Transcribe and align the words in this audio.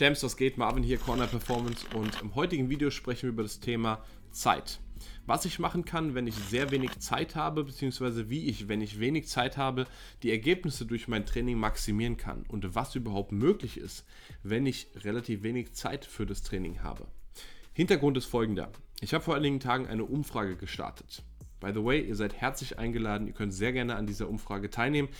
Champs, 0.00 0.22
was 0.22 0.38
geht? 0.38 0.56
Marvin 0.56 0.82
hier, 0.82 0.96
Corner 0.96 1.26
Performance 1.26 1.84
und 1.94 2.22
im 2.22 2.34
heutigen 2.34 2.70
Video 2.70 2.88
sprechen 2.90 3.24
wir 3.24 3.28
über 3.28 3.42
das 3.42 3.60
Thema 3.60 4.02
Zeit. 4.30 4.80
Was 5.26 5.44
ich 5.44 5.58
machen 5.58 5.84
kann, 5.84 6.14
wenn 6.14 6.26
ich 6.26 6.36
sehr 6.36 6.70
wenig 6.70 6.98
Zeit 7.00 7.36
habe, 7.36 7.64
beziehungsweise 7.64 8.30
wie 8.30 8.46
ich, 8.46 8.66
wenn 8.66 8.80
ich 8.80 8.98
wenig 8.98 9.28
Zeit 9.28 9.58
habe, 9.58 9.84
die 10.22 10.30
Ergebnisse 10.30 10.86
durch 10.86 11.06
mein 11.06 11.26
Training 11.26 11.58
maximieren 11.58 12.16
kann 12.16 12.46
und 12.48 12.74
was 12.74 12.94
überhaupt 12.94 13.32
möglich 13.32 13.76
ist, 13.76 14.06
wenn 14.42 14.64
ich 14.64 14.86
relativ 15.04 15.42
wenig 15.42 15.74
Zeit 15.74 16.06
für 16.06 16.24
das 16.24 16.40
Training 16.40 16.82
habe. 16.82 17.06
Hintergrund 17.74 18.16
ist 18.16 18.24
folgender. 18.24 18.72
Ich 19.02 19.12
habe 19.12 19.22
vor 19.22 19.36
einigen 19.36 19.60
Tagen 19.60 19.86
eine 19.86 20.06
Umfrage 20.06 20.56
gestartet. 20.56 21.22
By 21.60 21.72
the 21.74 21.84
way, 21.84 22.00
ihr 22.00 22.16
seid 22.16 22.32
herzlich 22.40 22.78
eingeladen, 22.78 23.26
ihr 23.26 23.34
könnt 23.34 23.52
sehr 23.52 23.74
gerne 23.74 23.96
an 23.96 24.06
dieser 24.06 24.30
Umfrage 24.30 24.70
teilnehmen. 24.70 25.10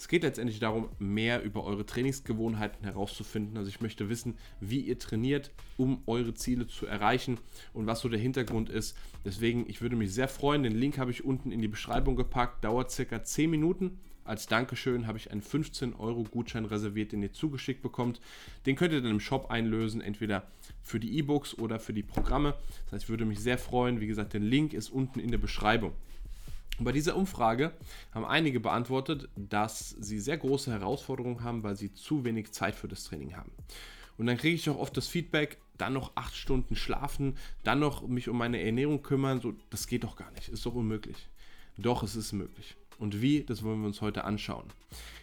Es 0.00 0.08
geht 0.08 0.22
letztendlich 0.22 0.60
darum, 0.60 0.88
mehr 0.98 1.42
über 1.42 1.62
eure 1.62 1.84
Trainingsgewohnheiten 1.84 2.84
herauszufinden. 2.84 3.58
Also 3.58 3.68
ich 3.68 3.82
möchte 3.82 4.08
wissen, 4.08 4.38
wie 4.58 4.80
ihr 4.80 4.98
trainiert, 4.98 5.50
um 5.76 6.02
eure 6.06 6.32
Ziele 6.32 6.66
zu 6.66 6.86
erreichen 6.86 7.36
und 7.74 7.86
was 7.86 8.00
so 8.00 8.08
der 8.08 8.18
Hintergrund 8.18 8.70
ist. 8.70 8.96
Deswegen, 9.26 9.68
ich 9.68 9.82
würde 9.82 9.96
mich 9.96 10.14
sehr 10.14 10.26
freuen. 10.26 10.62
Den 10.62 10.74
Link 10.74 10.96
habe 10.96 11.10
ich 11.10 11.22
unten 11.22 11.52
in 11.52 11.60
die 11.60 11.68
Beschreibung 11.68 12.16
gepackt. 12.16 12.64
Dauert 12.64 12.90
circa 12.90 13.22
10 13.22 13.50
Minuten. 13.50 13.98
Als 14.24 14.46
Dankeschön 14.46 15.06
habe 15.06 15.18
ich 15.18 15.32
einen 15.32 15.42
15 15.42 15.92
Euro 15.92 16.24
Gutschein 16.24 16.64
reserviert, 16.64 17.12
den 17.12 17.22
ihr 17.22 17.34
zugeschickt 17.34 17.82
bekommt. 17.82 18.22
Den 18.64 18.76
könnt 18.76 18.94
ihr 18.94 19.02
dann 19.02 19.10
im 19.10 19.20
Shop 19.20 19.50
einlösen, 19.50 20.00
entweder 20.00 20.46
für 20.80 20.98
die 20.98 21.18
E-Books 21.18 21.58
oder 21.58 21.78
für 21.78 21.92
die 21.92 22.02
Programme. 22.02 22.54
Das 22.84 22.92
heißt, 22.92 23.04
ich 23.04 23.10
würde 23.10 23.26
mich 23.26 23.40
sehr 23.40 23.58
freuen. 23.58 24.00
Wie 24.00 24.06
gesagt, 24.06 24.32
der 24.32 24.40
Link 24.40 24.72
ist 24.72 24.88
unten 24.88 25.20
in 25.20 25.30
der 25.30 25.36
Beschreibung. 25.36 25.92
Bei 26.82 26.92
dieser 26.92 27.14
Umfrage 27.14 27.72
haben 28.12 28.24
einige 28.24 28.58
beantwortet, 28.58 29.28
dass 29.36 29.90
sie 30.00 30.18
sehr 30.18 30.38
große 30.38 30.72
Herausforderungen 30.72 31.44
haben, 31.44 31.62
weil 31.62 31.76
sie 31.76 31.92
zu 31.92 32.24
wenig 32.24 32.52
Zeit 32.52 32.74
für 32.74 32.88
das 32.88 33.04
Training 33.04 33.36
haben. 33.36 33.52
Und 34.16 34.26
dann 34.26 34.38
kriege 34.38 34.54
ich 34.54 34.68
auch 34.70 34.78
oft 34.78 34.96
das 34.96 35.06
Feedback, 35.06 35.58
dann 35.76 35.92
noch 35.92 36.12
acht 36.14 36.34
Stunden 36.34 36.76
schlafen, 36.76 37.36
dann 37.64 37.80
noch 37.80 38.06
mich 38.06 38.28
um 38.28 38.38
meine 38.38 38.62
Ernährung 38.62 39.02
kümmern, 39.02 39.40
so, 39.40 39.54
das 39.68 39.86
geht 39.86 40.04
doch 40.04 40.16
gar 40.16 40.30
nicht, 40.32 40.48
ist 40.48 40.64
doch 40.64 40.74
unmöglich. 40.74 41.28
Doch, 41.76 42.02
es 42.02 42.16
ist 42.16 42.32
möglich. 42.32 42.76
Und 42.98 43.20
wie, 43.22 43.44
das 43.44 43.62
wollen 43.62 43.80
wir 43.80 43.86
uns 43.86 44.00
heute 44.00 44.24
anschauen. 44.24 44.66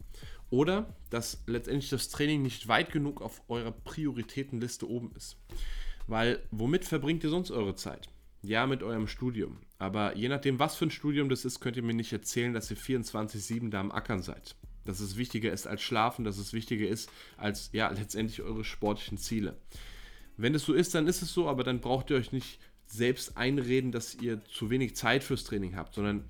oder 0.56 0.96
dass 1.10 1.44
letztendlich 1.48 1.90
das 1.90 2.08
Training 2.08 2.42
nicht 2.42 2.70
weit 2.70 2.90
genug 2.92 3.22
auf 3.22 3.42
eurer 3.50 3.74
Prioritätenliste 3.74 4.90
oben 4.90 5.12
ist. 5.18 5.36
Weil 6.08 6.40
womit 6.50 6.86
verbringt 6.86 7.26
ihr 7.26 7.30
sonst 7.30 7.52
eure 7.52 7.76
Zeit? 7.76 8.08
Ja, 8.42 8.66
mit 8.66 8.82
eurem 8.82 9.08
Studium. 9.08 9.58
Aber 9.80 10.16
je 10.16 10.30
nachdem, 10.30 10.58
was 10.58 10.78
für 10.78 10.86
ein 10.86 10.92
Studium 10.92 11.28
das 11.28 11.44
ist, 11.44 11.60
könnt 11.60 11.76
ihr 11.76 11.84
mir 11.84 11.94
nicht 11.94 12.14
erzählen, 12.14 12.54
dass 12.54 12.72
ihr 12.72 12.78
24-7 12.78 13.70
da 13.70 13.82
am 13.82 13.92
Ackern 13.92 14.22
seid. 14.22 14.56
Dass 14.86 15.02
es 15.02 15.18
wichtiger 15.18 15.52
ist 15.52 15.68
als 15.68 15.82
Schlafen, 15.82 16.24
dass 16.24 16.38
es 16.38 16.54
wichtiger 16.54 16.88
ist 16.88 17.10
als 17.36 17.70
ja 17.74 17.90
letztendlich 17.90 18.42
eure 18.42 18.64
sportlichen 18.64 19.18
Ziele. 19.18 19.58
Wenn 20.38 20.56
es 20.56 20.64
so 20.64 20.74
ist, 20.74 20.96
dann 20.96 21.08
ist 21.08 21.22
es 21.22 21.34
so, 21.34 21.50
aber 21.50 21.66
dann 21.66 21.82
braucht 21.82 22.12
ihr 22.12 22.18
euch 22.18 22.32
nicht 22.32 22.60
selbst 22.86 23.36
einreden, 23.36 23.92
dass 23.92 24.16
ihr 24.16 24.42
zu 24.46 24.70
wenig 24.70 24.96
Zeit 24.96 25.24
fürs 25.24 25.44
Training 25.44 25.76
habt, 25.76 25.96
sondern 25.96 26.24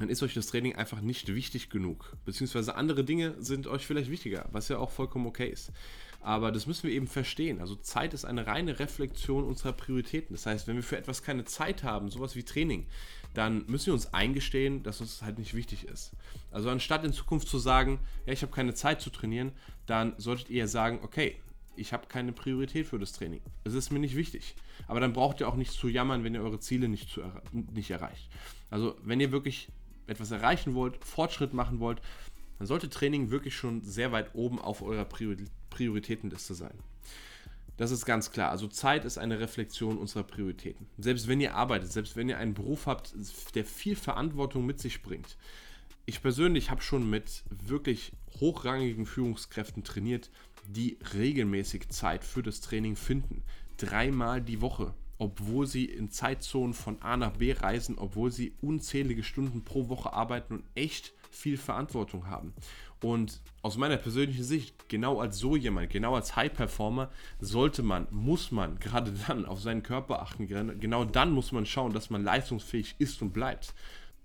dann 0.00 0.08
ist 0.08 0.22
euch 0.22 0.32
das 0.32 0.46
Training 0.46 0.76
einfach 0.76 1.02
nicht 1.02 1.34
wichtig 1.34 1.68
genug. 1.68 2.16
Beziehungsweise 2.24 2.74
andere 2.74 3.04
Dinge 3.04 3.34
sind 3.38 3.66
euch 3.66 3.86
vielleicht 3.86 4.10
wichtiger, 4.10 4.48
was 4.50 4.68
ja 4.68 4.78
auch 4.78 4.90
vollkommen 4.90 5.26
okay 5.26 5.48
ist. 5.48 5.72
Aber 6.22 6.52
das 6.52 6.66
müssen 6.66 6.84
wir 6.84 6.94
eben 6.94 7.06
verstehen. 7.06 7.60
Also 7.60 7.76
Zeit 7.76 8.14
ist 8.14 8.24
eine 8.24 8.46
reine 8.46 8.78
Reflexion 8.78 9.44
unserer 9.44 9.72
Prioritäten. 9.72 10.34
Das 10.34 10.46
heißt, 10.46 10.66
wenn 10.66 10.76
wir 10.76 10.82
für 10.82 10.96
etwas 10.96 11.22
keine 11.22 11.44
Zeit 11.44 11.82
haben, 11.82 12.10
sowas 12.10 12.34
wie 12.34 12.42
Training, 12.42 12.86
dann 13.34 13.64
müssen 13.66 13.86
wir 13.86 13.94
uns 13.94 14.12
eingestehen, 14.12 14.82
dass 14.82 15.02
uns 15.02 15.22
halt 15.22 15.38
nicht 15.38 15.54
wichtig 15.54 15.84
ist. 15.84 16.12
Also 16.50 16.70
anstatt 16.70 17.04
in 17.04 17.12
Zukunft 17.12 17.48
zu 17.48 17.58
sagen, 17.58 18.00
ja, 18.24 18.32
ich 18.32 18.42
habe 18.42 18.52
keine 18.52 18.74
Zeit 18.74 19.02
zu 19.02 19.10
trainieren, 19.10 19.52
dann 19.86 20.14
solltet 20.16 20.48
ihr 20.48 20.66
sagen, 20.66 21.00
okay, 21.02 21.36
ich 21.76 21.92
habe 21.92 22.06
keine 22.06 22.32
Priorität 22.32 22.86
für 22.86 22.98
das 22.98 23.12
Training. 23.12 23.40
Es 23.64 23.74
ist 23.74 23.90
mir 23.90 23.98
nicht 23.98 24.16
wichtig. 24.16 24.54
Aber 24.88 25.00
dann 25.00 25.12
braucht 25.12 25.40
ihr 25.40 25.48
auch 25.48 25.56
nicht 25.56 25.72
zu 25.72 25.88
jammern, 25.88 26.24
wenn 26.24 26.34
ihr 26.34 26.42
eure 26.42 26.60
Ziele 26.60 26.88
nicht, 26.88 27.10
zu, 27.10 27.22
nicht 27.52 27.90
erreicht. 27.90 28.28
Also 28.70 28.96
wenn 29.02 29.20
ihr 29.20 29.32
wirklich 29.32 29.68
etwas 30.10 30.30
erreichen 30.30 30.74
wollt, 30.74 31.02
Fortschritt 31.04 31.54
machen 31.54 31.80
wollt, 31.80 32.02
dann 32.58 32.66
sollte 32.66 32.90
Training 32.90 33.30
wirklich 33.30 33.56
schon 33.56 33.82
sehr 33.82 34.12
weit 34.12 34.34
oben 34.34 34.58
auf 34.58 34.82
eurer 34.82 35.06
Prioritätenliste 35.70 36.54
sein. 36.54 36.78
Das 37.78 37.90
ist 37.90 38.04
ganz 38.04 38.30
klar. 38.30 38.50
Also 38.50 38.68
Zeit 38.68 39.06
ist 39.06 39.16
eine 39.16 39.40
Reflexion 39.40 39.96
unserer 39.96 40.24
Prioritäten. 40.24 40.86
Selbst 40.98 41.28
wenn 41.28 41.40
ihr 41.40 41.54
arbeitet, 41.54 41.90
selbst 41.90 42.14
wenn 42.14 42.28
ihr 42.28 42.36
einen 42.36 42.52
Beruf 42.52 42.86
habt, 42.86 43.14
der 43.54 43.64
viel 43.64 43.96
Verantwortung 43.96 44.66
mit 44.66 44.78
sich 44.78 45.00
bringt. 45.00 45.38
Ich 46.04 46.20
persönlich 46.20 46.70
habe 46.70 46.82
schon 46.82 47.08
mit 47.08 47.42
wirklich 47.48 48.12
hochrangigen 48.38 49.06
Führungskräften 49.06 49.82
trainiert, 49.82 50.30
die 50.68 50.98
regelmäßig 51.14 51.88
Zeit 51.88 52.24
für 52.24 52.42
das 52.42 52.60
Training 52.60 52.96
finden. 52.96 53.42
Dreimal 53.78 54.42
die 54.42 54.60
Woche 54.60 54.92
obwohl 55.20 55.66
sie 55.66 55.84
in 55.84 56.10
Zeitzonen 56.10 56.72
von 56.72 57.00
A 57.02 57.16
nach 57.16 57.32
B 57.32 57.52
reisen, 57.52 57.98
obwohl 57.98 58.32
sie 58.32 58.54
unzählige 58.62 59.22
Stunden 59.22 59.62
pro 59.64 59.90
Woche 59.90 60.14
arbeiten 60.14 60.54
und 60.54 60.64
echt 60.74 61.12
viel 61.30 61.58
Verantwortung 61.58 62.26
haben. 62.26 62.54
Und 63.02 63.40
aus 63.60 63.76
meiner 63.76 63.98
persönlichen 63.98 64.44
Sicht, 64.44 64.88
genau 64.88 65.20
als 65.20 65.38
so 65.38 65.56
jemand, 65.56 65.90
genau 65.90 66.14
als 66.14 66.36
High-Performer, 66.36 67.10
sollte 67.38 67.82
man, 67.82 68.06
muss 68.10 68.50
man 68.50 68.78
gerade 68.78 69.12
dann 69.28 69.44
auf 69.44 69.60
seinen 69.60 69.82
Körper 69.82 70.22
achten. 70.22 70.48
Genau 70.80 71.04
dann 71.04 71.32
muss 71.32 71.52
man 71.52 71.66
schauen, 71.66 71.92
dass 71.92 72.08
man 72.08 72.24
leistungsfähig 72.24 72.96
ist 72.98 73.20
und 73.20 73.32
bleibt. 73.32 73.74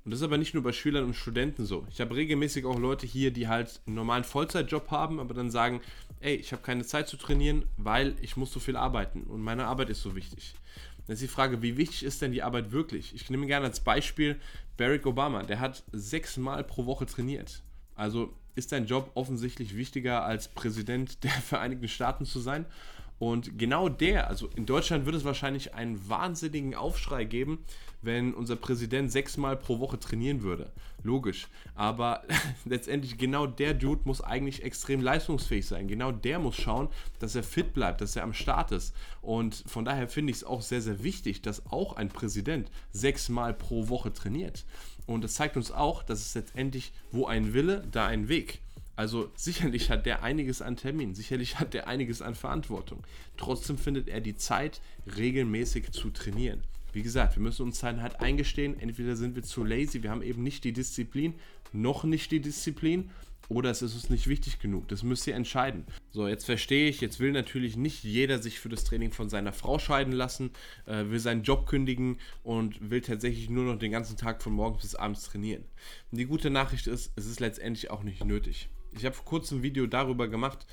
Und 0.06 0.12
das 0.12 0.20
ist 0.20 0.24
aber 0.24 0.38
nicht 0.38 0.54
nur 0.54 0.62
bei 0.62 0.72
Schülern 0.72 1.04
und 1.04 1.16
Studenten 1.16 1.66
so. 1.66 1.86
Ich 1.90 2.00
habe 2.00 2.16
regelmäßig 2.16 2.66
auch 2.66 2.78
Leute 2.78 3.08
hier, 3.08 3.32
die 3.32 3.48
halt 3.48 3.82
einen 3.88 3.96
normalen 3.96 4.24
Vollzeitjob 4.24 4.92
haben, 4.92 5.20
aber 5.20 5.34
dann 5.34 5.50
sagen, 5.50 5.82
ey, 6.20 6.36
ich 6.36 6.52
habe 6.52 6.62
keine 6.62 6.86
Zeit 6.86 7.08
zu 7.08 7.18
trainieren, 7.18 7.66
weil 7.78 8.16
ich 8.22 8.38
muss 8.38 8.54
so 8.54 8.60
viel 8.60 8.76
arbeiten 8.76 9.24
und 9.24 9.42
meine 9.42 9.66
Arbeit 9.66 9.90
ist 9.90 10.04
so 10.04 10.16
wichtig. 10.16 10.54
Dann 11.08 11.16
ist 11.16 11.24
die 11.24 11.28
Frage, 11.28 11.64
wie 11.64 11.78
wichtig 11.78 12.04
ist 12.04 12.22
denn 12.22 12.32
die 12.32 12.44
Arbeit 12.44 12.72
wirklich? 12.72 13.16
Ich 13.16 13.32
nehme 13.32 13.48
gerne 13.48 13.66
als 13.66 13.80
Beispiel 13.80 14.40
Barack 14.78 15.08
Obama, 15.08 15.42
der 15.42 15.60
hat 15.60 15.84
sechsmal 15.92 16.64
pro 16.64 16.86
Woche 16.86 17.08
trainiert. 17.08 17.64
Also 17.96 18.32
ist 18.54 18.72
dein 18.72 18.86
Job 18.86 19.10
offensichtlich 19.16 19.76
wichtiger 19.76 20.24
als 20.24 20.50
Präsident 20.50 21.24
der 21.24 21.32
Vereinigten 21.32 21.88
Staaten 21.88 22.26
zu 22.26 22.40
sein? 22.40 22.66
Und 23.18 23.58
genau 23.58 23.88
der, 23.88 24.28
also 24.28 24.50
in 24.56 24.66
Deutschland 24.66 25.06
wird 25.06 25.16
es 25.16 25.24
wahrscheinlich 25.24 25.74
einen 25.74 26.10
wahnsinnigen 26.10 26.76
Aufschrei 26.76 27.24
geben, 27.24 27.60
wenn 28.02 28.34
unser 28.34 28.56
Präsident 28.56 29.12
sechsmal 29.12 29.56
pro 29.56 29.80
Woche 29.80 30.00
trainieren 30.00 30.44
würde. 30.44 30.72
Logisch. 31.04 31.48
Aber 31.76 32.24
letztendlich 32.66 33.18
genau 33.18 33.48
der 33.48 33.74
Dude 33.74 34.02
muss 34.06 34.22
eigentlich 34.22 34.64
extrem 34.64 35.02
leistungsfähig 35.02 35.66
sein. 35.66 35.88
Genau 35.88 36.12
der 36.12 36.40
muss 36.40 36.56
schauen, 36.56 36.90
dass 37.20 37.36
er 37.36 37.44
fit 37.44 37.74
bleibt, 37.74 38.02
dass 38.02 38.16
er 38.16 38.24
am 38.24 38.34
Start 38.34 38.72
ist. 38.72 38.94
Und 39.22 39.64
von 39.66 39.86
daher 39.86 40.08
finde 40.08 40.32
ich 40.32 40.38
es 40.38 40.44
auch 40.44 40.62
sehr, 40.62 40.82
sehr 40.82 41.04
wichtig, 41.04 41.42
dass 41.42 41.66
auch 41.68 41.96
ein 41.96 42.10
Präsident 42.10 42.70
sechsmal 42.92 43.54
pro 43.54 43.88
Woche 43.88 44.12
trainiert. 44.14 44.66
Und 45.06 45.24
das 45.24 45.36
zeigt 45.36 45.56
uns 45.56 45.72
auch, 45.72 46.04
dass 46.04 46.20
es 46.20 46.36
letztendlich, 46.36 46.92
wo 47.12 47.26
ein 47.28 47.54
Wille, 47.54 47.88
da 47.92 48.08
ein 48.08 48.28
Weg. 48.28 48.62
Also 48.96 49.32
sicherlich 49.36 49.90
hat 49.90 50.06
der 50.06 50.24
einiges 50.24 50.62
an 50.62 50.78
Terminen, 50.78 51.16
sicherlich 51.16 51.60
hat 51.60 51.74
der 51.74 51.88
einiges 51.88 52.22
an 52.22 52.36
Verantwortung. 52.36 53.04
Trotzdem 53.38 53.78
findet 53.78 54.08
er 54.08 54.22
die 54.22 54.36
Zeit, 54.36 54.82
regelmäßig 55.18 55.92
zu 55.92 56.10
trainieren. 56.10 56.62
Wie 56.94 57.02
gesagt, 57.04 57.36
wir 57.36 57.44
müssen 57.44 57.64
uns 57.64 57.80
dann 57.80 58.02
halt 58.02 58.22
eingestehen, 58.22 58.80
entweder 58.80 59.18
sind 59.18 59.36
wir 59.36 59.44
zu 59.44 59.66
lazy, 59.66 60.02
wir 60.02 60.12
haben 60.12 60.24
eben 60.24 60.44
nicht 60.44 60.64
die 60.64 60.72
Disziplin, 60.72 61.34
noch 61.74 62.06
nicht 62.06 62.32
die 62.32 62.40
Disziplin, 62.40 63.10
oder 63.50 63.70
es 63.70 63.82
ist 63.82 63.94
uns 63.94 64.10
nicht 64.10 64.28
wichtig 64.28 64.60
genug. 64.60 64.88
Das 64.88 65.04
müsst 65.04 65.28
ihr 65.28 65.36
entscheiden. 65.36 65.86
So, 66.12 66.28
jetzt 66.28 66.46
verstehe 66.46 66.90
ich, 66.90 67.02
jetzt 67.02 67.20
will 67.20 67.32
natürlich 67.32 67.78
nicht 67.78 68.04
jeder 68.04 68.42
sich 68.42 68.60
für 68.60 68.70
das 68.70 68.84
Training 68.84 69.12
von 69.12 69.30
seiner 69.30 69.54
Frau 69.54 69.78
scheiden 69.78 70.14
lassen, 70.14 70.52
äh, 70.86 71.06
will 71.10 71.20
seinen 71.20 71.44
Job 71.44 71.68
kündigen 71.68 72.18
und 72.44 72.90
will 72.90 73.02
tatsächlich 73.02 73.50
nur 73.50 73.66
noch 73.66 73.78
den 73.78 73.92
ganzen 73.92 74.18
Tag 74.18 74.42
von 74.42 74.54
morgens 74.54 74.82
bis 74.82 74.96
abends 74.96 75.24
trainieren. 75.24 75.64
Und 76.12 76.18
die 76.18 76.26
gute 76.26 76.50
Nachricht 76.50 76.88
ist, 76.88 77.12
es 77.16 77.26
ist 77.26 77.40
letztendlich 77.40 77.92
auch 77.92 78.04
nicht 78.04 78.24
nötig. 78.24 78.70
Ich 78.98 79.06
habe 79.06 79.16
vor 79.16 79.26
kurzem 79.26 79.60
ein 79.60 79.64
Video 79.64 79.88
darüber 79.88 80.28
gemacht, 80.28 80.66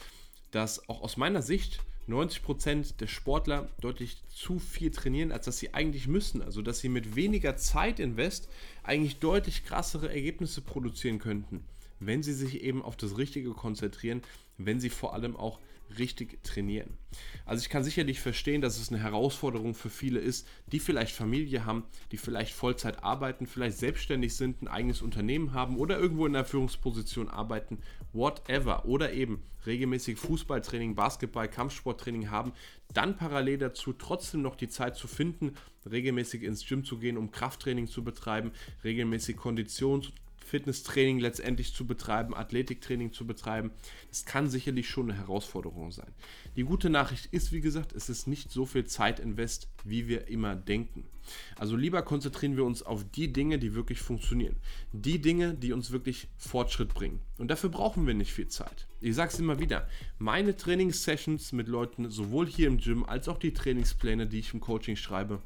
dass 0.51 0.89
auch 0.89 1.03
aus 1.03 1.17
meiner 1.17 1.43
Sicht 1.43 1.81
90% 2.09 2.97
der 2.97 3.07
Sportler 3.07 3.69
deutlich 3.81 4.17
zu 4.29 4.59
viel 4.59 4.91
trainieren, 4.91 5.33
als 5.33 5.45
dass 5.47 5.59
sie 5.59 5.75
eigentlich 5.75 6.09
müssen. 6.09 6.43
Also 6.43 6.63
dass 6.63 6.81
sie 6.81 6.89
mit 6.89 7.17
weniger 7.17 7.57
Zeit 7.57 8.01
invest 8.01 8.49
eigentlich 8.83 9.19
deutlich 9.19 9.65
krassere 9.65 10.13
Ergebnisse 10.13 10.61
produzieren 10.61 11.19
könnten 11.19 11.65
wenn 12.07 12.23
sie 12.23 12.33
sich 12.33 12.63
eben 12.63 12.83
auf 12.83 12.97
das 12.97 13.17
Richtige 13.19 13.51
konzentrieren, 13.51 14.23
wenn 14.59 14.81
sie 14.81 14.91
vor 14.91 15.15
allem 15.15 15.37
auch 15.37 15.59
richtig 15.99 16.43
trainieren. 16.43 16.97
Also 17.45 17.63
ich 17.63 17.69
kann 17.69 17.85
sicherlich 17.85 18.21
verstehen, 18.21 18.61
dass 18.61 18.79
es 18.79 18.91
eine 18.91 19.03
Herausforderung 19.03 19.75
für 19.75 19.91
viele 19.91 20.21
ist, 20.21 20.47
die 20.67 20.81
vielleicht 20.81 21.15
Familie 21.15 21.65
haben, 21.65 21.85
die 22.11 22.17
vielleicht 22.17 22.55
Vollzeit 22.55 23.03
arbeiten, 23.03 23.47
vielleicht 23.47 23.79
selbstständig 23.79 24.35
sind, 24.37 24.63
ein 24.63 24.69
eigenes 24.69 25.03
Unternehmen 25.03 25.53
haben 25.53 25.77
oder 25.77 25.99
irgendwo 25.99 26.27
in 26.27 26.33
der 26.33 26.45
Führungsposition 26.45 27.29
arbeiten, 27.29 27.79
whatever, 28.13 28.85
oder 28.87 29.13
eben 29.13 29.43
regelmäßig 29.67 30.19
Fußballtraining, 30.19 30.95
Basketball, 30.95 31.49
Kampfsporttraining 31.49 32.31
haben, 32.31 32.53
dann 32.93 33.17
parallel 33.17 33.59
dazu 33.59 33.93
trotzdem 33.93 34.43
noch 34.43 34.57
die 34.57 34.69
Zeit 34.69 34.97
zu 34.97 35.07
finden, 35.07 35.55
regelmäßig 35.91 36.43
ins 36.43 36.67
Gym 36.67 36.85
zu 36.85 36.99
gehen, 36.99 37.17
um 37.17 37.31
Krafttraining 37.31 37.87
zu 37.87 38.03
betreiben, 38.05 38.53
regelmäßig 38.85 39.37
Konditions- 39.37 40.13
Fitnesstraining 40.53 41.19
letztendlich 41.19 41.73
zu 41.73 41.87
betreiben, 41.87 42.35
Athletiktraining 42.35 43.15
zu 43.15 43.27
betreiben. 43.27 43.71
Das 44.11 44.27
kann 44.27 44.51
sicherlich 44.51 44.87
schon 44.87 45.11
eine 45.11 45.19
Herausforderung 45.19 45.93
sein. 45.93 46.13
Die 46.57 46.65
gute 46.65 46.91
Nachricht 46.91 47.33
ist, 47.33 47.53
wie 47.53 47.63
gesagt, 47.63 47.95
es 47.95 48.11
ist 48.11 48.27
nicht 48.27 48.51
so 48.51 48.67
viel 48.67 48.85
Zeit 48.85 49.19
invest, 49.19 49.71
wie 49.83 50.09
wir 50.09 50.29
immer 50.29 50.55
denken. 50.55 51.09
Also 51.57 51.75
lieber 51.75 52.03
konzentrieren 52.03 52.59
wir 52.59 52.67
uns 52.67 52.83
auf 52.83 53.03
die 53.03 53.33
Dinge, 53.33 53.59
die 53.59 53.75
wirklich 53.75 54.01
funktionieren. 54.01 54.57
Die 54.93 55.23
Dinge, 55.23 55.55
die 55.55 55.73
uns 55.73 55.91
wirklich 55.91 56.29
Fortschritt 56.37 56.93
bringen. 56.93 57.21
Und 57.39 57.51
dafür 57.51 57.71
brauchen 57.71 58.07
wir 58.07 58.13
nicht 58.13 58.35
viel 58.35 58.49
Zeit. 58.49 58.87
Ich 59.01 59.15
sage 59.15 59.33
es 59.33 59.41
immer 59.41 59.59
wieder, 59.59 59.89
meine 60.19 60.55
Trainingssessions 60.55 61.53
mit 61.53 61.67
Leuten, 61.67 62.11
sowohl 62.11 62.47
hier 62.47 62.67
im 62.67 62.77
Gym 62.77 63.05
als 63.05 63.27
auch 63.27 63.39
die 63.39 63.55
Trainingspläne, 63.55 64.27
die 64.27 64.41
ich 64.41 64.53
im 64.53 64.61
Coaching 64.61 64.97
schreibe, 64.97 65.41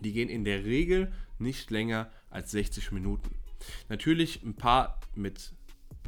die 0.00 0.12
gehen 0.12 0.28
in 0.28 0.44
der 0.44 0.64
Regel 0.64 1.12
nicht 1.38 1.70
länger 1.70 2.10
als 2.28 2.50
60 2.50 2.90
Minuten. 2.90 3.36
Natürlich 3.88 4.42
ein 4.42 4.54
paar 4.54 5.00
mit 5.14 5.52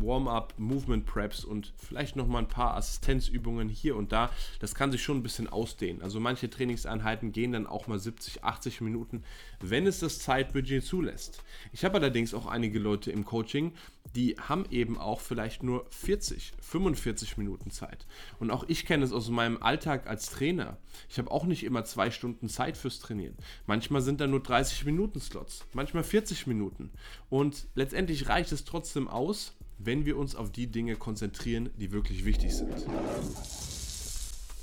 Warm-up, 0.00 0.54
Movement 0.58 1.06
Preps 1.06 1.44
und 1.44 1.72
vielleicht 1.76 2.16
noch 2.16 2.26
mal 2.26 2.40
ein 2.40 2.48
paar 2.48 2.76
Assistenzübungen 2.76 3.68
hier 3.68 3.96
und 3.96 4.12
da. 4.12 4.30
Das 4.60 4.74
kann 4.74 4.92
sich 4.92 5.02
schon 5.02 5.18
ein 5.18 5.22
bisschen 5.22 5.48
ausdehnen. 5.48 6.02
Also 6.02 6.20
manche 6.20 6.50
Trainingseinheiten 6.50 7.32
gehen 7.32 7.52
dann 7.52 7.66
auch 7.66 7.86
mal 7.86 7.98
70, 7.98 8.44
80 8.44 8.80
Minuten, 8.80 9.22
wenn 9.60 9.86
es 9.86 10.00
das 10.00 10.18
Zeitbudget 10.18 10.84
zulässt. 10.84 11.42
Ich 11.72 11.84
habe 11.84 11.98
allerdings 11.98 12.34
auch 12.34 12.46
einige 12.46 12.78
Leute 12.78 13.10
im 13.10 13.24
Coaching, 13.24 13.72
die 14.14 14.36
haben 14.36 14.66
eben 14.70 14.98
auch 14.98 15.20
vielleicht 15.20 15.62
nur 15.62 15.86
40, 15.90 16.52
45 16.60 17.36
Minuten 17.36 17.70
Zeit. 17.70 18.06
Und 18.38 18.50
auch 18.50 18.64
ich 18.68 18.86
kenne 18.86 19.04
es 19.04 19.12
aus 19.12 19.28
meinem 19.28 19.62
Alltag 19.62 20.06
als 20.06 20.30
Trainer. 20.30 20.76
Ich 21.08 21.18
habe 21.18 21.30
auch 21.30 21.44
nicht 21.44 21.64
immer 21.64 21.84
zwei 21.84 22.10
Stunden 22.10 22.48
Zeit 22.48 22.76
fürs 22.76 23.00
Trainieren. 23.00 23.34
Manchmal 23.66 24.02
sind 24.02 24.20
da 24.20 24.26
nur 24.26 24.40
30 24.40 24.84
Minuten 24.84 25.20
Slots, 25.20 25.66
manchmal 25.72 26.04
40 26.04 26.46
Minuten. 26.46 26.90
Und 27.30 27.66
letztendlich 27.74 28.28
reicht 28.28 28.52
es 28.52 28.64
trotzdem 28.64 29.08
aus, 29.08 29.54
wenn 29.78 30.06
wir 30.06 30.16
uns 30.16 30.34
auf 30.34 30.50
die 30.50 30.66
Dinge 30.66 30.96
konzentrieren, 30.96 31.70
die 31.78 31.92
wirklich 31.92 32.24
wichtig 32.24 32.54
sind. 32.54 32.86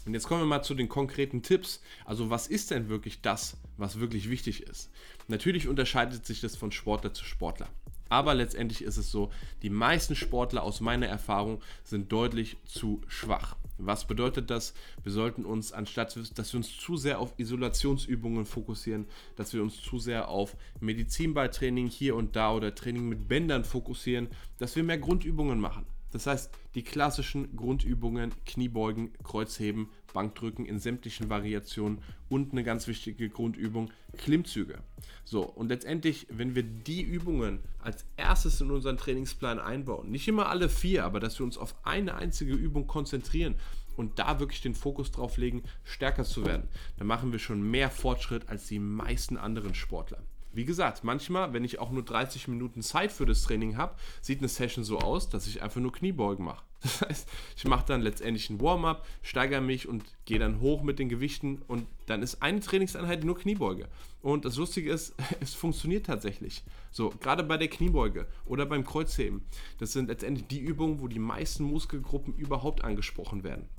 Und 0.05 0.13
jetzt 0.13 0.27
kommen 0.27 0.41
wir 0.41 0.47
mal 0.47 0.63
zu 0.63 0.73
den 0.73 0.89
konkreten 0.89 1.43
Tipps. 1.43 1.81
Also 2.05 2.29
was 2.29 2.47
ist 2.47 2.71
denn 2.71 2.89
wirklich 2.89 3.21
das, 3.21 3.57
was 3.77 3.99
wirklich 3.99 4.29
wichtig 4.29 4.63
ist? 4.63 4.89
Natürlich 5.27 5.67
unterscheidet 5.67 6.25
sich 6.25 6.41
das 6.41 6.55
von 6.55 6.71
Sportler 6.71 7.13
zu 7.13 7.23
Sportler. 7.23 7.69
Aber 8.09 8.33
letztendlich 8.33 8.83
ist 8.83 8.97
es 8.97 9.09
so, 9.09 9.31
die 9.61 9.69
meisten 9.69 10.15
Sportler 10.15 10.63
aus 10.63 10.81
meiner 10.81 11.07
Erfahrung 11.07 11.61
sind 11.83 12.11
deutlich 12.11 12.57
zu 12.65 13.01
schwach. 13.07 13.55
Was 13.85 14.05
bedeutet 14.05 14.49
das? 14.49 14.73
Wir 15.03 15.11
sollten 15.11 15.45
uns, 15.45 15.71
anstatt 15.71 16.15
dass 16.37 16.53
wir 16.53 16.57
uns 16.57 16.77
zu 16.77 16.97
sehr 16.97 17.19
auf 17.19 17.33
Isolationsübungen 17.37 18.45
fokussieren, 18.45 19.05
dass 19.35 19.53
wir 19.53 19.61
uns 19.61 19.81
zu 19.81 19.99
sehr 19.99 20.27
auf 20.27 20.55
Medizinballtraining 20.79 21.87
hier 21.87 22.15
und 22.15 22.35
da 22.35 22.53
oder 22.53 22.75
Training 22.75 23.09
mit 23.09 23.27
Bändern 23.27 23.63
fokussieren, 23.63 24.27
dass 24.57 24.75
wir 24.75 24.83
mehr 24.83 24.99
Grundübungen 24.99 25.59
machen. 25.59 25.85
Das 26.11 26.27
heißt, 26.27 26.51
die 26.75 26.83
klassischen 26.83 27.55
Grundübungen, 27.55 28.33
Kniebeugen, 28.45 29.11
Kreuzheben, 29.23 29.89
Bankdrücken 30.13 30.65
in 30.65 30.79
sämtlichen 30.79 31.29
Variationen 31.29 31.99
und 32.29 32.51
eine 32.51 32.63
ganz 32.63 32.87
wichtige 32.87 33.29
Grundübung, 33.29 33.91
Klimmzüge. 34.17 34.79
So, 35.23 35.43
und 35.43 35.69
letztendlich, 35.69 36.27
wenn 36.29 36.55
wir 36.55 36.63
die 36.63 37.01
Übungen 37.01 37.59
als 37.79 38.05
erstes 38.17 38.59
in 38.61 38.71
unseren 38.71 38.97
Trainingsplan 38.97 39.59
einbauen, 39.59 40.11
nicht 40.11 40.27
immer 40.27 40.49
alle 40.49 40.69
vier, 40.69 41.05
aber 41.05 41.19
dass 41.19 41.39
wir 41.39 41.45
uns 41.45 41.57
auf 41.57 41.75
eine 41.85 42.15
einzige 42.15 42.53
Übung 42.53 42.87
konzentrieren 42.87 43.55
und 43.95 44.19
da 44.19 44.39
wirklich 44.39 44.61
den 44.61 44.75
Fokus 44.75 45.11
drauf 45.11 45.37
legen, 45.37 45.63
stärker 45.83 46.23
zu 46.23 46.45
werden, 46.45 46.67
dann 46.97 47.07
machen 47.07 47.31
wir 47.31 47.39
schon 47.39 47.61
mehr 47.61 47.89
Fortschritt 47.89 48.49
als 48.49 48.67
die 48.67 48.79
meisten 48.79 49.37
anderen 49.37 49.75
Sportler. 49.75 50.23
Wie 50.53 50.65
gesagt, 50.65 51.03
manchmal, 51.03 51.53
wenn 51.53 51.63
ich 51.63 51.80
auch 51.80 51.92
nur 51.92 52.03
30 52.03 52.48
Minuten 52.50 52.81
Zeit 52.81 53.12
für 53.12 53.25
das 53.25 53.44
Training 53.44 53.77
habe, 53.77 53.95
sieht 54.21 54.39
eine 54.39 54.50
Session 54.50 54.83
so 54.83 55.00
aus, 55.00 55.30
dass 55.30 55.48
ich 55.48 55.62
einfach 55.62 55.80
nur 55.80 55.92
Kniebeugen 55.92 56.45
mache. 56.45 56.63
Das 56.81 57.01
heißt, 57.01 57.30
ich 57.57 57.65
mache 57.65 57.86
dann 57.86 58.01
letztendlich 58.01 58.50
ein 58.50 58.59
Warm-up, 58.59 59.06
steigere 59.21 59.62
mich 59.62 59.88
und 59.88 60.03
gehe 60.25 60.39
dann 60.39 60.62
hoch 60.62 60.81
mit 60.81 60.98
den 60.98 61.09
Gewichten 61.09 61.62
und 61.68 61.86
dann 62.07 62.24
ist 62.24 62.42
eine 62.42 62.59
Trainingseinheit 62.59 63.24
nur 63.24 63.38
Kniebeuge. 63.38 63.88
Und 64.21 64.45
das 64.45 64.56
Lustige 64.57 64.92
ist, 64.92 65.13
es 65.39 65.53
funktioniert 65.53 66.07
tatsächlich. 66.07 66.63
So, 66.92 67.12
gerade 67.21 67.43
bei 67.43 67.58
der 67.58 67.67
Kniebeuge 67.67 68.27
oder 68.46 68.65
beim 68.65 68.84
Kreuzheben. 68.84 69.43
Das 69.77 69.93
sind 69.93 70.08
letztendlich 70.08 70.48
die 70.48 70.60
Übungen, 70.60 71.00
wo 71.01 71.08
die 71.08 71.20
meisten 71.20 71.63
Muskelgruppen 71.63 72.34
überhaupt 72.36 72.84
angesprochen 72.84 73.43
werden. 73.43 73.70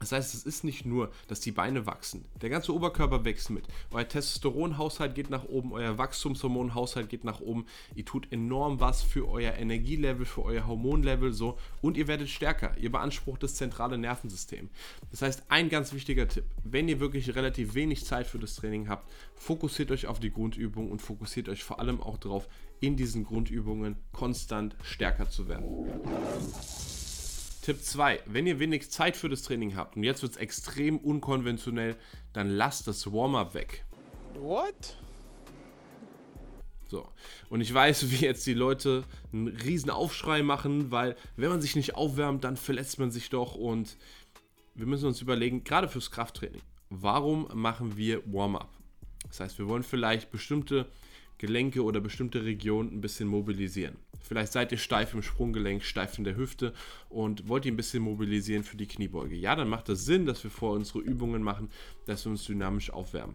Das 0.00 0.12
heißt, 0.12 0.32
es 0.32 0.44
ist 0.44 0.64
nicht 0.64 0.86
nur, 0.86 1.12
dass 1.28 1.40
die 1.40 1.52
Beine 1.52 1.84
wachsen. 1.84 2.24
Der 2.40 2.48
ganze 2.48 2.74
Oberkörper 2.74 3.26
wächst 3.26 3.50
mit. 3.50 3.68
Euer 3.90 4.08
Testosteronhaushalt 4.08 5.14
geht 5.14 5.28
nach 5.28 5.44
oben, 5.44 5.74
euer 5.74 5.98
Wachstumshormonhaushalt 5.98 7.10
geht 7.10 7.24
nach 7.24 7.40
oben. 7.40 7.66
Ihr 7.94 8.06
tut 8.06 8.32
enorm 8.32 8.80
was 8.80 9.02
für 9.02 9.28
euer 9.28 9.52
Energielevel, 9.52 10.24
für 10.24 10.42
euer 10.42 10.66
Hormonlevel 10.66 11.34
so 11.34 11.58
und 11.82 11.98
ihr 11.98 12.08
werdet 12.08 12.30
stärker. 12.30 12.74
Ihr 12.78 12.90
beansprucht 12.90 13.42
das 13.42 13.56
zentrale 13.56 13.98
Nervensystem. 13.98 14.70
Das 15.10 15.20
heißt, 15.20 15.42
ein 15.50 15.68
ganz 15.68 15.92
wichtiger 15.92 16.26
Tipp, 16.26 16.44
wenn 16.64 16.88
ihr 16.88 16.98
wirklich 16.98 17.34
relativ 17.34 17.74
wenig 17.74 18.06
Zeit 18.06 18.26
für 18.26 18.38
das 18.38 18.54
Training 18.54 18.88
habt, 18.88 19.06
fokussiert 19.34 19.90
euch 19.90 20.06
auf 20.06 20.18
die 20.18 20.32
Grundübung 20.32 20.90
und 20.90 21.02
fokussiert 21.02 21.50
euch 21.50 21.62
vor 21.62 21.78
allem 21.78 22.00
auch 22.00 22.16
darauf, 22.16 22.48
in 22.80 22.96
diesen 22.96 23.24
Grundübungen 23.24 23.96
konstant 24.12 24.76
stärker 24.82 25.28
zu 25.28 25.46
werden. 25.46 25.90
Tipp 27.60 27.82
2. 27.82 28.20
Wenn 28.26 28.46
ihr 28.46 28.58
wenig 28.58 28.90
Zeit 28.90 29.16
für 29.16 29.28
das 29.28 29.42
Training 29.42 29.76
habt 29.76 29.96
und 29.96 30.04
jetzt 30.04 30.22
wird 30.22 30.32
es 30.32 30.38
extrem 30.38 30.98
unkonventionell, 30.98 31.96
dann 32.32 32.48
lasst 32.48 32.86
das 32.86 33.12
Warm-up 33.12 33.54
weg. 33.54 33.84
What? 34.34 34.96
So. 36.88 37.06
Und 37.50 37.60
ich 37.60 37.72
weiß, 37.72 38.10
wie 38.10 38.24
jetzt 38.24 38.46
die 38.46 38.54
Leute 38.54 39.04
einen 39.32 39.48
riesen 39.48 39.90
Aufschrei 39.90 40.42
machen, 40.42 40.90
weil 40.90 41.16
wenn 41.36 41.50
man 41.50 41.60
sich 41.60 41.76
nicht 41.76 41.94
aufwärmt, 41.94 42.44
dann 42.44 42.56
verletzt 42.56 42.98
man 42.98 43.10
sich 43.10 43.30
doch 43.30 43.54
und 43.54 43.96
wir 44.74 44.86
müssen 44.86 45.06
uns 45.06 45.20
überlegen, 45.20 45.62
gerade 45.62 45.88
fürs 45.88 46.10
Krafttraining, 46.10 46.62
warum 46.88 47.48
machen 47.52 47.96
wir 47.96 48.22
Warm-up? 48.32 48.70
Das 49.28 49.40
heißt, 49.40 49.58
wir 49.58 49.68
wollen 49.68 49.82
vielleicht 49.82 50.30
bestimmte 50.30 50.86
Gelenke 51.38 51.84
oder 51.84 52.00
bestimmte 52.00 52.44
Regionen 52.44 52.92
ein 52.94 53.00
bisschen 53.00 53.28
mobilisieren. 53.28 53.96
Vielleicht 54.20 54.52
seid 54.52 54.72
ihr 54.72 54.78
steif 54.78 55.14
im 55.14 55.22
Sprunggelenk, 55.22 55.82
steif 55.82 56.18
in 56.18 56.24
der 56.24 56.36
Hüfte 56.36 56.72
und 57.08 57.48
wollt 57.48 57.66
ihr 57.66 57.72
ein 57.72 57.76
bisschen 57.76 58.02
mobilisieren 58.02 58.62
für 58.62 58.76
die 58.76 58.86
Kniebeuge. 58.86 59.34
Ja, 59.34 59.56
dann 59.56 59.68
macht 59.68 59.88
es 59.88 60.00
das 60.00 60.06
Sinn, 60.06 60.26
dass 60.26 60.44
wir 60.44 60.50
vor 60.50 60.72
unsere 60.72 61.00
Übungen 61.00 61.42
machen, 61.42 61.70
dass 62.06 62.24
wir 62.24 62.30
uns 62.30 62.44
dynamisch 62.44 62.90
aufwärmen. 62.90 63.34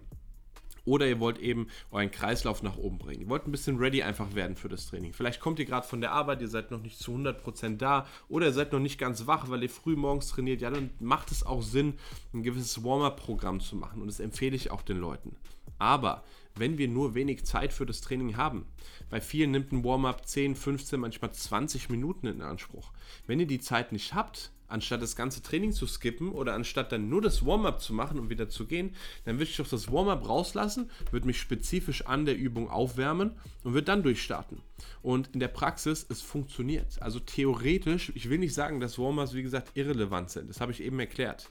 Oder 0.86 1.08
ihr 1.08 1.20
wollt 1.20 1.40
eben 1.40 1.68
euren 1.92 2.12
Kreislauf 2.12 2.62
nach 2.62 2.78
oben 2.78 3.00
bringen. 3.00 3.22
Ihr 3.22 3.30
wollt 3.30 3.48
ein 3.48 3.52
bisschen 3.52 3.78
ready 3.78 4.04
einfach 4.04 4.36
werden 4.36 4.56
für 4.56 4.70
das 4.70 4.86
Training. 4.86 5.14
Vielleicht 5.14 5.40
kommt 5.40 5.60
ihr 5.60 5.66
gerade 5.66 5.88
von 5.88 6.00
der 6.00 6.12
Arbeit, 6.12 6.42
ihr 6.42 6.48
seid 6.48 6.70
noch 6.72 6.82
nicht 6.82 7.00
zu 7.00 7.12
100% 7.12 7.78
da 7.78 8.06
oder 8.30 8.48
ihr 8.48 8.54
seid 8.54 8.72
noch 8.72 8.80
nicht 8.80 9.00
ganz 9.00 9.26
wach, 9.26 9.50
weil 9.50 9.64
ihr 9.64 9.70
früh 9.70 9.96
morgens 9.96 10.28
trainiert. 10.28 10.62
Ja, 10.62 10.70
dann 10.70 10.92
macht 11.00 11.32
es 11.32 11.44
auch 11.44 11.64
Sinn, 11.64 11.96
ein 12.34 12.44
gewisses 12.44 12.84
Warm-up-Programm 12.84 13.60
zu 13.60 13.76
machen 13.76 14.02
und 14.02 14.08
das 14.08 14.20
empfehle 14.20 14.56
ich 14.56 14.70
auch 14.70 14.84
den 14.84 14.98
Leuten. 14.98 15.36
Aber 15.80 16.24
wenn 16.56 16.78
wir 16.78 16.88
nur 16.88 17.16
wenig 17.16 17.46
Zeit 17.46 17.74
für 17.74 17.86
das 17.86 18.02
Training 18.02 18.38
haben. 18.38 18.66
Bei 19.10 19.22
vielen 19.22 19.52
nimmt 19.52 19.72
ein 19.72 19.84
Warm-up 19.84 20.28
10, 20.28 20.56
15, 20.56 21.00
manchmal 21.00 21.32
20 21.32 21.90
Minuten 21.90 22.28
in 22.28 22.42
Anspruch. 22.42 22.92
Wenn 23.28 23.40
ihr 23.40 23.48
die 23.48 23.60
Zeit 23.60 23.92
nicht 23.92 24.14
habt, 24.14 24.52
anstatt 24.68 25.02
das 25.02 25.16
ganze 25.16 25.42
Training 25.42 25.72
zu 25.72 25.86
skippen 25.88 26.32
oder 26.32 26.54
anstatt 26.54 26.92
dann 26.92 27.10
nur 27.10 27.22
das 27.22 27.46
Warm-up 27.46 27.82
zu 27.82 27.94
machen 27.94 28.20
und 28.20 28.30
wieder 28.30 28.50
zu 28.50 28.66
gehen, 28.66 28.96
dann 29.24 29.36
würde 29.36 29.50
ich 29.50 29.58
doch 29.58 29.68
das 29.68 29.92
Warm-up 29.92 30.28
rauslassen, 30.28 30.90
würde 31.12 31.28
mich 31.28 31.40
spezifisch 31.40 32.06
an 32.06 32.26
der 32.26 32.38
Übung 32.38 32.70
aufwärmen 32.70 33.32
und 33.64 33.74
würde 33.74 33.86
dann 33.86 34.04
durchstarten. 34.04 34.62
Und 35.02 35.30
in 35.34 35.40
der 35.40 35.50
Praxis, 35.50 36.06
es 36.10 36.22
funktioniert. 36.22 37.02
Also 37.02 37.20
theoretisch, 37.20 38.12
ich 38.16 38.30
will 38.30 38.40
nicht 38.40 38.54
sagen, 38.54 38.80
dass 38.80 38.98
Warm-ups, 38.98 39.34
wie 39.34 39.44
gesagt, 39.44 39.72
irrelevant 39.76 40.32
sind. 40.32 40.50
Das 40.50 40.62
habe 40.62 40.72
ich 40.72 40.82
eben 40.82 41.00
erklärt. 41.00 41.50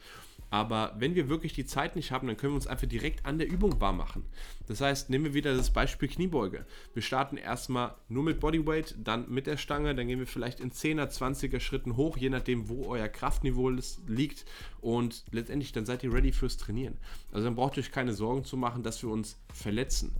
Aber 0.50 0.94
wenn 0.98 1.14
wir 1.14 1.28
wirklich 1.28 1.52
die 1.52 1.66
Zeit 1.66 1.96
nicht 1.96 2.12
haben, 2.12 2.28
dann 2.28 2.36
können 2.36 2.52
wir 2.52 2.56
uns 2.56 2.66
einfach 2.66 2.86
direkt 2.86 3.26
an 3.26 3.38
der 3.38 3.50
Übung 3.50 3.80
warm 3.80 3.96
machen. 3.96 4.24
Das 4.66 4.80
heißt, 4.80 5.10
nehmen 5.10 5.24
wir 5.24 5.34
wieder 5.34 5.56
das 5.56 5.72
Beispiel 5.72 6.08
Kniebeuge. 6.08 6.64
Wir 6.92 7.02
starten 7.02 7.36
erstmal 7.36 7.94
nur 8.08 8.22
mit 8.22 8.38
Bodyweight, 8.40 8.94
dann 9.02 9.28
mit 9.28 9.46
der 9.46 9.56
Stange, 9.56 9.94
dann 9.94 10.06
gehen 10.06 10.20
wir 10.20 10.26
vielleicht 10.26 10.60
in 10.60 10.70
10er, 10.70 11.10
20er 11.10 11.58
Schritten 11.58 11.96
hoch, 11.96 12.16
je 12.16 12.30
nachdem, 12.30 12.68
wo 12.68 12.86
euer 12.86 13.08
Kraftniveau 13.08 13.70
liegt. 14.06 14.44
Und 14.80 15.24
letztendlich, 15.32 15.72
dann 15.72 15.86
seid 15.86 16.04
ihr 16.04 16.12
ready 16.12 16.30
fürs 16.30 16.56
Trainieren. 16.56 16.98
Also 17.32 17.46
dann 17.46 17.56
braucht 17.56 17.76
ihr 17.76 17.82
euch 17.82 17.90
keine 17.90 18.12
Sorgen 18.12 18.44
zu 18.44 18.56
machen, 18.56 18.82
dass 18.82 19.02
wir 19.02 19.10
uns 19.10 19.38
verletzen. 19.52 20.14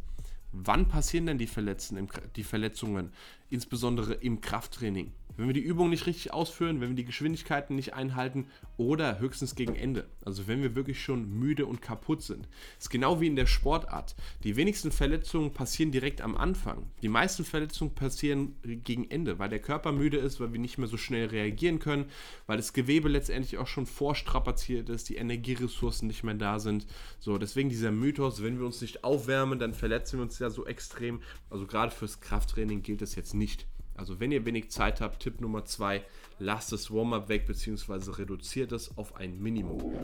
Wann 0.51 0.89
passieren 0.89 1.27
denn 1.27 1.39
die, 1.39 1.47
Verletzen, 1.47 2.09
die 2.37 2.45
Verletzungen? 2.45 3.13
Insbesondere 3.51 4.15
im 4.15 4.41
Krafttraining 4.41 5.13
wenn 5.37 5.47
wir 5.47 5.55
die 5.55 5.61
Übung 5.61 5.91
nicht 5.91 6.07
richtig 6.07 6.33
ausführen, 6.33 6.81
wenn 6.81 6.91
wir 6.91 6.97
die 6.97 7.05
Geschwindigkeiten 7.05 7.77
nicht 7.77 7.95
einhalten 7.95 8.47
oder 8.77 9.19
höchstens 9.19 9.55
gegen 9.55 9.75
Ende. 9.75 10.07
Also 10.25 10.47
wenn 10.47 10.63
wir 10.63 10.75
wirklich 10.75 11.03
schon 11.03 11.29
müde 11.39 11.67
und 11.67 11.83
kaputt 11.83 12.23
sind. 12.23 12.49
Das 12.77 12.87
ist 12.87 12.91
genau 12.91 13.21
wie 13.21 13.27
in 13.27 13.37
der 13.37 13.47
Sportart. 13.47 14.15
Die 14.43 14.57
wenigsten 14.57 14.91
Verletzungen 14.91 15.53
passieren 15.53 15.93
direkt 15.93 16.21
am 16.21 16.37
Anfang. 16.37 16.87
Die 17.03 17.09
meisten 17.09 17.45
Verletzungen 17.45 17.95
passieren 17.95 18.57
gegen 18.63 19.11
Ende, 19.11 19.39
weil 19.39 19.49
der 19.49 19.61
Körper 19.61 19.93
müde 19.93 20.19
ist, 20.19 20.41
weil 20.41 20.53
wir 20.53 20.61
nicht 20.61 20.79
mehr 20.79 20.89
so 20.89 20.97
schnell 20.97 21.27
reagieren 21.27 21.79
können, 21.79 22.07
weil 22.47 22.57
das 22.57 22.73
Gewebe 22.73 23.09
letztendlich 23.09 23.59
auch 23.59 23.67
schon 23.67 23.87
vorstrapaziert 23.87 24.89
ist, 24.89 25.09
die 25.09 25.17
Energieressourcen 25.17 26.09
nicht 26.09 26.25
mehr 26.25 26.35
da 26.35 26.59
sind. 26.59 26.87
So, 27.19 27.39
deswegen 27.39 27.69
dieser 27.69 27.93
Mythos, 27.93 28.43
wenn 28.43 28.59
wir 28.59 28.67
uns 28.67 28.81
nicht 28.81 29.05
aufwärmen, 29.05 29.59
dann 29.59 29.75
verletzen 29.75 30.19
wir 30.19 30.23
uns 30.25 30.39
ja 30.39 30.51
so 30.51 30.67
extrem. 30.67 31.21
Also 31.51 31.67
gerade 31.67 31.93
fürs 31.93 32.21
Krafttraining 32.21 32.83
gilt 32.83 33.03
das 33.03 33.15
jetzt 33.15 33.35
nicht. 33.35 33.67
Also 33.95 34.19
wenn 34.21 34.33
ihr 34.33 34.45
wenig 34.45 34.71
Zeit 34.71 35.01
habt, 35.01 35.23
Tipp 35.23 35.41
Nummer 35.41 35.65
2, 35.65 36.05
lasst 36.39 36.73
das 36.73 36.91
Warm-up 36.91 37.29
weg 37.29 37.47
bzw. 37.47 38.11
reduziert 38.13 38.73
es 38.73 38.97
auf 38.99 39.17
ein 39.17 39.41
Minimum. 39.41 39.95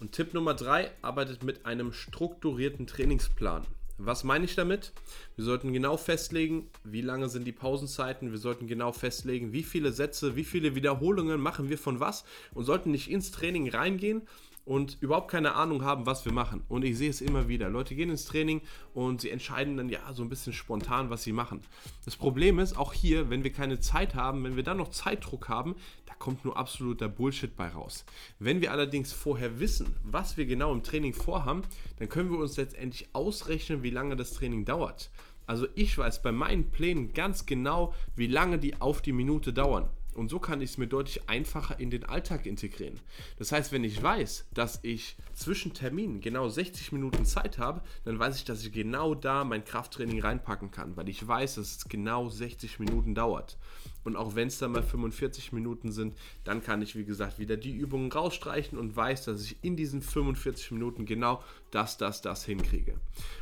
Und 0.00 0.12
Tipp 0.12 0.32
Nummer 0.32 0.54
3, 0.54 0.90
arbeitet 1.02 1.42
mit 1.42 1.66
einem 1.66 1.92
strukturierten 1.92 2.86
Trainingsplan. 2.86 3.66
Was 4.02 4.24
meine 4.24 4.46
ich 4.46 4.54
damit? 4.54 4.92
Wir 5.36 5.44
sollten 5.44 5.74
genau 5.74 5.98
festlegen, 5.98 6.70
wie 6.84 7.02
lange 7.02 7.28
sind 7.28 7.44
die 7.44 7.52
Pausenzeiten. 7.52 8.30
Wir 8.30 8.38
sollten 8.38 8.66
genau 8.66 8.92
festlegen, 8.92 9.52
wie 9.52 9.62
viele 9.62 9.92
Sätze, 9.92 10.36
wie 10.36 10.44
viele 10.44 10.74
Wiederholungen 10.74 11.38
machen 11.38 11.68
wir 11.68 11.76
von 11.76 12.00
was 12.00 12.24
und 12.54 12.64
sollten 12.64 12.92
nicht 12.92 13.10
ins 13.10 13.30
Training 13.30 13.68
reingehen 13.68 14.22
und 14.64 14.98
überhaupt 15.00 15.30
keine 15.30 15.54
Ahnung 15.54 15.84
haben, 15.84 16.06
was 16.06 16.24
wir 16.24 16.32
machen. 16.32 16.62
Und 16.68 16.84
ich 16.84 16.96
sehe 16.96 17.10
es 17.10 17.20
immer 17.20 17.48
wieder. 17.48 17.68
Leute 17.68 17.94
gehen 17.94 18.10
ins 18.10 18.24
Training 18.24 18.60
und 18.94 19.20
sie 19.20 19.30
entscheiden 19.30 19.76
dann 19.76 19.88
ja 19.88 20.00
so 20.12 20.22
ein 20.22 20.28
bisschen 20.28 20.52
spontan, 20.52 21.10
was 21.10 21.22
sie 21.22 21.32
machen. 21.32 21.62
Das 22.04 22.16
Problem 22.16 22.58
ist, 22.58 22.76
auch 22.76 22.92
hier, 22.92 23.30
wenn 23.30 23.44
wir 23.44 23.52
keine 23.52 23.80
Zeit 23.80 24.14
haben, 24.14 24.44
wenn 24.44 24.56
wir 24.56 24.62
dann 24.62 24.76
noch 24.76 24.90
Zeitdruck 24.90 25.48
haben, 25.48 25.74
da 26.06 26.14
kommt 26.14 26.44
nur 26.44 26.56
absoluter 26.56 27.08
Bullshit 27.08 27.56
bei 27.56 27.68
raus. 27.68 28.04
Wenn 28.38 28.60
wir 28.60 28.72
allerdings 28.72 29.12
vorher 29.12 29.60
wissen, 29.60 29.96
was 30.04 30.36
wir 30.36 30.46
genau 30.46 30.72
im 30.72 30.82
Training 30.82 31.14
vorhaben, 31.14 31.62
dann 31.98 32.08
können 32.08 32.30
wir 32.30 32.38
uns 32.38 32.56
letztendlich 32.56 33.08
ausrechnen, 33.12 33.82
wie 33.82 33.90
lange 33.90 34.16
das 34.16 34.34
Training 34.34 34.64
dauert. 34.64 35.10
Also 35.46 35.66
ich 35.74 35.98
weiß 35.98 36.22
bei 36.22 36.30
meinen 36.30 36.70
Plänen 36.70 37.12
ganz 37.12 37.44
genau, 37.44 37.92
wie 38.14 38.28
lange 38.28 38.58
die 38.58 38.80
auf 38.80 39.02
die 39.02 39.12
Minute 39.12 39.52
dauern. 39.52 39.88
Und 40.14 40.28
so 40.28 40.38
kann 40.38 40.60
ich 40.60 40.70
es 40.70 40.78
mir 40.78 40.86
deutlich 40.86 41.28
einfacher 41.28 41.78
in 41.78 41.90
den 41.90 42.04
Alltag 42.04 42.46
integrieren. 42.46 42.98
Das 43.38 43.52
heißt, 43.52 43.72
wenn 43.72 43.84
ich 43.84 44.02
weiß, 44.02 44.46
dass 44.52 44.80
ich 44.82 45.16
zwischen 45.34 45.72
Terminen 45.72 46.20
genau 46.20 46.48
60 46.48 46.92
Minuten 46.92 47.24
Zeit 47.24 47.58
habe, 47.58 47.82
dann 48.04 48.18
weiß 48.18 48.36
ich, 48.36 48.44
dass 48.44 48.64
ich 48.64 48.72
genau 48.72 49.14
da 49.14 49.44
mein 49.44 49.64
Krafttraining 49.64 50.20
reinpacken 50.20 50.70
kann, 50.70 50.96
weil 50.96 51.08
ich 51.08 51.26
weiß, 51.26 51.56
dass 51.56 51.76
es 51.76 51.84
genau 51.88 52.28
60 52.28 52.78
Minuten 52.80 53.14
dauert. 53.14 53.56
Und 54.04 54.16
auch 54.16 54.34
wenn 54.34 54.48
es 54.48 54.58
dann 54.58 54.72
mal 54.72 54.82
45 54.82 55.52
Minuten 55.52 55.92
sind, 55.92 56.16
dann 56.44 56.62
kann 56.62 56.82
ich, 56.82 56.96
wie 56.96 57.04
gesagt, 57.04 57.38
wieder 57.38 57.56
die 57.56 57.76
Übungen 57.76 58.10
rausstreichen 58.10 58.78
und 58.78 58.96
weiß, 58.96 59.24
dass 59.24 59.44
ich 59.44 59.56
in 59.62 59.76
diesen 59.76 60.02
45 60.02 60.72
Minuten 60.72 61.04
genau 61.04 61.42
das, 61.70 61.98
das, 61.98 62.22
das 62.22 62.44
hinkriege. 62.44 62.98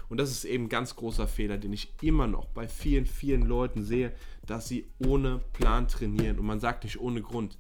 Und 0.09 0.19
das 0.19 0.31
ist 0.31 0.45
eben 0.45 0.65
ein 0.65 0.69
ganz 0.69 0.97
großer 0.97 1.29
Fehler, 1.29 1.59
den 1.59 1.73
ich 1.73 1.93
immer 2.03 2.27
noch 2.27 2.47
bei 2.47 2.67
vielen, 2.69 3.07
vielen 3.07 3.43
Leuten 3.43 3.85
sehe, 3.85 4.13
dass 4.47 4.69
sie 4.69 4.87
ohne 4.99 5.41
Plan 5.53 5.89
trainieren. 5.89 6.39
Und 6.39 6.47
man 6.47 6.61
sagt 6.61 6.85
nicht 6.85 7.01
ohne 7.01 7.23
Grund. 7.23 7.59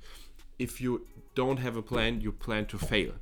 If 0.61 0.81
you 0.81 1.01
don't 1.37 1.63
have 1.63 1.79
a 1.79 1.83
plan, 1.83 2.21
you 2.21 2.33
plan 2.33 2.67
to 2.67 2.79
fail. 2.79 3.15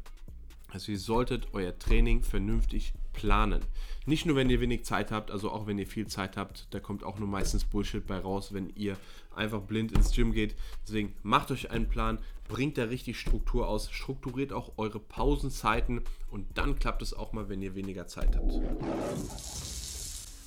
Also 0.69 0.93
ihr 0.93 0.99
solltet 0.99 1.49
euer 1.53 1.79
Training 1.79 2.23
vernünftig 2.23 2.93
planen. 3.13 3.63
Nicht 4.05 4.27
nur, 4.27 4.37
wenn 4.37 4.51
ihr 4.51 4.61
wenig 4.61 4.85
Zeit 4.85 5.11
habt, 5.11 5.31
also 5.31 5.51
auch 5.51 5.67
wenn 5.67 5.79
ihr 5.79 5.87
viel 5.87 6.07
Zeit 6.07 6.37
habt, 6.37 6.69
da 6.71 6.81
kommt 6.81 7.03
auch 7.03 7.19
nur 7.19 7.29
meistens 7.29 7.65
Bullshit 7.65 8.07
bei 8.07 8.19
raus, 8.19 8.53
wenn 8.53 8.71
ihr 8.77 8.97
einfach 9.37 9.61
blind 9.61 9.93
ins 9.93 10.13
Gym 10.15 10.33
geht. 10.33 10.55
Deswegen 10.87 11.15
macht 11.23 11.51
euch 11.51 11.71
einen 11.71 11.89
Plan, 11.89 12.19
bringt 12.49 12.79
da 12.79 12.85
richtig 12.85 13.19
Struktur 13.19 13.69
aus, 13.69 13.91
strukturiert 13.91 14.53
auch 14.53 14.73
eure 14.77 15.01
Pausenzeiten 15.01 16.03
und 16.31 16.47
dann 16.55 16.79
klappt 16.79 17.03
es 17.03 17.15
auch 17.15 17.33
mal, 17.33 17.49
wenn 17.49 17.63
ihr 17.63 17.75
weniger 17.75 18.07
Zeit 18.07 18.37
habt. 18.37 18.53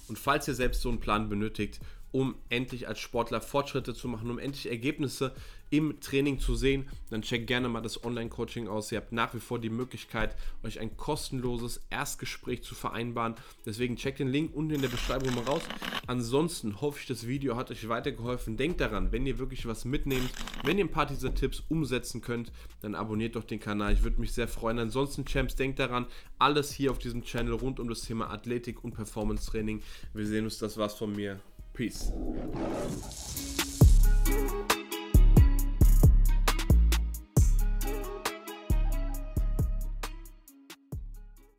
Und 0.08 0.18
falls 0.18 0.48
ihr 0.48 0.56
selbst 0.56 0.82
so 0.82 0.90
einen 0.90 1.00
Plan 1.00 1.30
benötigt, 1.30 1.80
um 2.12 2.36
endlich 2.50 2.88
als 2.88 3.00
Sportler 3.00 3.42
Fortschritte 3.42 3.94
zu 3.94 4.08
machen, 4.08 4.32
um 4.32 4.40
endlich 4.40 4.70
Ergebnisse 4.70 5.34
im 5.70 6.00
Training 6.00 6.40
zu 6.40 6.56
sehen, 6.56 6.88
dann 7.10 7.22
checkt 7.22 7.48
gerne 7.48 7.70
mal 7.70 7.82
das 7.82 8.04
Online-Coaching 8.04 8.68
aus. 8.68 8.92
Ihr 8.92 8.98
habt 8.98 9.12
nach 9.12 9.34
wie 9.34 9.40
vor 9.40 9.60
die 9.60 9.70
Möglichkeit, 9.70 10.36
euch 10.64 10.80
ein 10.80 10.98
kostenloses 10.98 11.82
Erstgespräch 11.90 12.64
zu 12.64 12.76
vereinbaren. 12.76 13.36
Deswegen 13.66 13.96
checkt 13.96 14.20
den 14.20 14.30
Link 14.30 14.56
unten 14.56 14.76
in 14.76 14.82
der 14.82 14.90
Beschreibung 14.90 15.34
mal 15.36 15.44
raus. 15.44 15.62
Ansonsten 16.08 16.82
hoffe 16.82 17.00
ich, 17.00 17.06
das 17.06 17.28
Video 17.28 17.56
hat 17.56 17.72
euch 17.72 17.88
weitergeholfen. 17.88 18.58
Denkt 18.58 18.82
daran, 18.82 19.12
wenn 19.12 19.26
ihr 19.26 19.38
wirklich 19.38 19.66
was 19.66 19.86
mitnehmt, 19.86 20.30
wenn 20.64 20.78
ihr 20.78 20.86
ein 20.86 20.92
paar 20.92 21.06
dieser 21.06 21.34
Tipps 21.34 21.64
umsetzen 21.70 22.22
könnt, 22.22 22.52
dann 22.82 22.96
abonniert 22.96 23.36
doch 23.36 23.44
den 23.44 23.60
Kanal. 23.60 23.94
Ich 23.94 24.04
würde 24.04 24.20
mich 24.20 24.34
sehr 24.34 24.48
freuen. 24.48 24.80
Ansonsten, 24.80 25.26
Champs, 25.26 25.56
denkt 25.56 25.80
daran, 25.80 26.08
alles 26.40 26.72
hier 26.72 26.92
auf 26.92 27.00
diesem 27.00 27.24
Channel 27.24 27.54
rund 27.54 27.80
um 27.80 27.90
das 27.90 28.02
Thema 28.02 28.30
Athletik 28.32 28.84
und 28.84 28.94
Performance 28.94 29.50
Training. 29.50 29.82
Wir 30.14 30.26
sehen 30.26 30.46
uns, 30.46 30.58
das 30.58 30.78
war's 30.78 30.96
von 30.96 31.16
mir. 31.16 31.40
Peace. 31.74 32.12